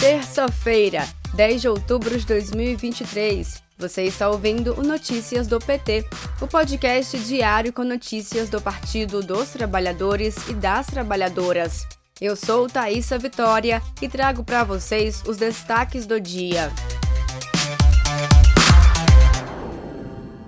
[0.00, 3.62] Terça-feira, 10 de outubro de 2023.
[3.76, 6.06] Você está ouvindo o Notícias do PT,
[6.40, 11.86] o podcast diário com notícias do Partido dos Trabalhadores e das Trabalhadoras.
[12.18, 16.72] Eu sou Thaisa Vitória e trago para vocês os destaques do dia.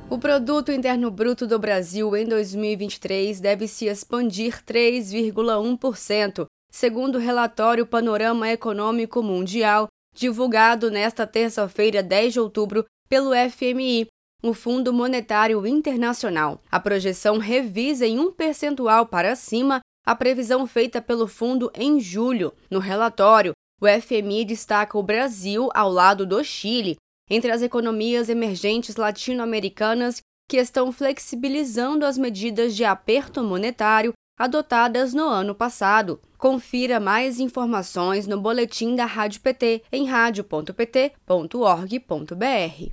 [0.09, 7.87] O produto interno bruto do Brasil em 2023 deve se expandir 3,1%, segundo o relatório
[7.87, 14.07] Panorama Econômico Mundial, divulgado nesta terça-feira, 10 de outubro, pelo FMI,
[14.43, 16.61] o Fundo Monetário Internacional.
[16.71, 22.53] A projeção revisa em um percentual para cima a previsão feita pelo fundo em julho.
[22.71, 26.97] No relatório, o FMI destaca o Brasil ao lado do Chile
[27.31, 35.29] entre as economias emergentes latino-americanas que estão flexibilizando as medidas de aperto monetário adotadas no
[35.29, 36.21] ano passado.
[36.37, 42.93] Confira mais informações no boletim da Rádio PT em radio.pt.org.br.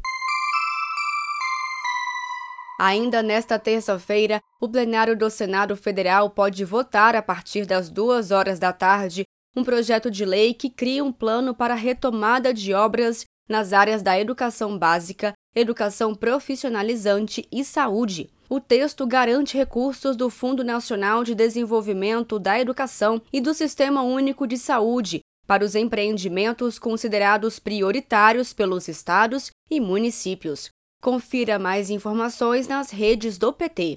[2.80, 8.60] Ainda nesta terça-feira, o plenário do Senado Federal pode votar a partir das duas horas
[8.60, 9.24] da tarde
[9.56, 14.20] um projeto de lei que cria um plano para retomada de obras nas áreas da
[14.20, 18.30] educação básica, educação profissionalizante e saúde.
[18.52, 24.48] O texto garante recursos do Fundo Nacional de Desenvolvimento da Educação e do Sistema Único
[24.48, 30.72] de Saúde para os empreendimentos considerados prioritários pelos estados e municípios.
[31.00, 33.94] Confira mais informações nas redes do PT.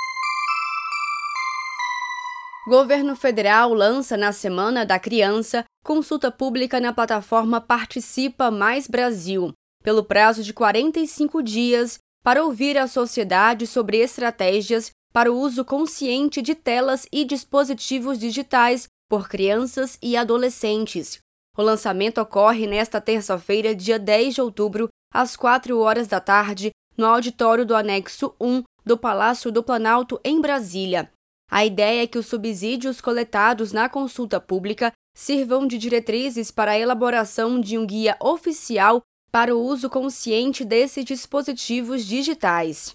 [2.69, 9.51] Governo Federal lança na Semana da Criança consulta pública na plataforma Participa Mais Brasil,
[9.83, 16.41] pelo prazo de 45 dias, para ouvir a sociedade sobre estratégias para o uso consciente
[16.41, 21.19] de telas e dispositivos digitais por crianças e adolescentes.
[21.57, 27.05] O lançamento ocorre nesta terça-feira, dia 10 de outubro, às 4 horas da tarde, no
[27.05, 31.11] auditório do anexo 1 do Palácio do Planalto, em Brasília.
[31.51, 36.79] A ideia é que os subsídios coletados na consulta pública sirvam de diretrizes para a
[36.79, 42.93] elaboração de um guia oficial para o uso consciente desses dispositivos digitais.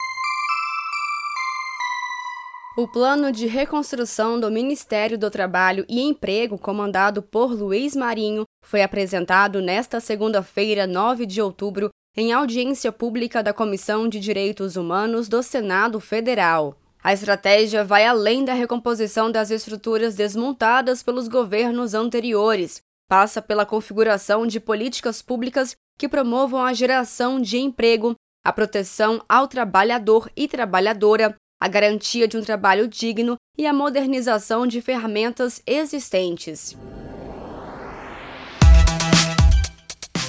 [2.77, 8.83] O plano de reconstrução do Ministério do Trabalho e Emprego, comandado por Luiz Marinho, foi
[8.83, 15.41] apresentado nesta segunda-feira, 9 de outubro, em audiência pública da Comissão de Direitos Humanos do
[15.41, 16.77] Senado Federal.
[17.03, 22.79] A estratégia vai além da recomposição das estruturas desmontadas pelos governos anteriores.
[23.09, 28.13] Passa pela configuração de políticas públicas que promovam a geração de emprego,
[28.45, 34.67] a proteção ao trabalhador e trabalhadora, a garantia de um trabalho digno e a modernização
[34.67, 36.77] de ferramentas existentes.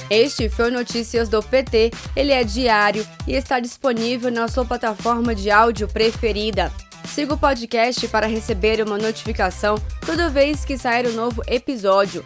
[0.09, 1.91] Este foi Notícias do PT.
[2.15, 6.73] Ele é diário e está disponível na sua plataforma de áudio preferida.
[7.05, 12.25] Siga o podcast para receber uma notificação toda vez que sair um novo episódio.